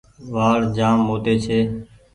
[0.33, 1.59] وآڙ جآم موٽي ڇي۔